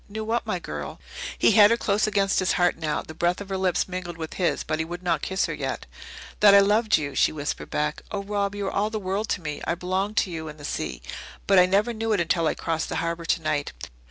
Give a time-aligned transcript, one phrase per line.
[0.09, 0.99] "Knew what, my girl?"
[1.37, 4.33] He had her close against his heart now; the breath of her lips mingled with
[4.33, 5.85] his, but he would not kiss her yet.
[6.39, 8.01] "That I loved you," she whispered back.
[8.09, 9.61] "Oh, Rob, you are all the world to me.
[9.67, 11.03] I belong to you and the sea.
[11.45, 13.73] But I never knew it until I crossed the harbour tonight.